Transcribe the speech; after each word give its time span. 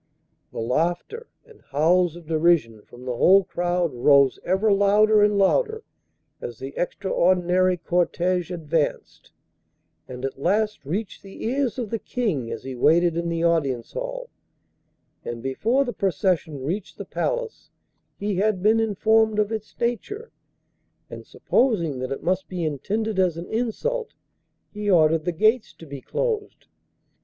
The 0.51 0.57
laughter 0.57 1.27
and 1.45 1.61
howls 1.69 2.15
of 2.15 2.25
derision 2.25 2.81
from 2.81 3.05
the 3.05 3.15
whole 3.15 3.43
crowd 3.43 3.93
rose 3.93 4.39
ever 4.43 4.73
louder 4.73 5.21
and 5.21 5.37
louder 5.37 5.83
as 6.41 6.57
the 6.57 6.73
extraordinary 6.75 7.77
cortege 7.77 8.49
advanced, 8.49 9.31
and 10.07 10.25
at 10.25 10.41
last 10.41 10.83
reached 10.85 11.21
the 11.21 11.45
ears 11.45 11.77
of 11.77 11.91
the 11.91 11.99
King 11.99 12.49
as 12.51 12.63
he 12.63 12.73
waited 12.73 13.15
in 13.15 13.29
the 13.29 13.43
audience 13.43 13.91
hall, 13.93 14.31
and 15.23 15.43
before 15.43 15.85
the 15.85 15.93
procession 15.93 16.63
reached 16.63 16.97
the 16.97 17.05
palace 17.05 17.69
he 18.17 18.37
had 18.37 18.63
been 18.63 18.79
informed 18.79 19.37
of 19.37 19.51
its 19.51 19.79
nature, 19.79 20.31
and, 21.11 21.27
supposing 21.27 21.99
that 21.99 22.11
it 22.11 22.23
must 22.23 22.47
be 22.49 22.65
intended 22.65 23.19
as 23.19 23.37
an 23.37 23.45
insult, 23.51 24.15
he 24.73 24.89
ordered 24.89 25.25
the 25.25 25.31
gates 25.31 25.71
to 25.73 25.85
be 25.85 26.01
closed. 26.01 26.65